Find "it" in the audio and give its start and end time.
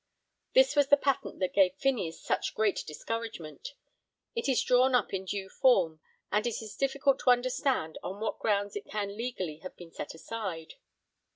4.51-4.51, 6.47-6.59, 8.75-8.87